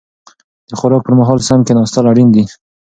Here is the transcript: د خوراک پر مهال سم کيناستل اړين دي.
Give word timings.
د 0.69 0.71
خوراک 0.79 1.01
پر 1.05 1.13
مهال 1.19 1.39
سم 1.47 1.59
کيناستل 1.67 2.05
اړين 2.11 2.29
دي. 2.35 2.43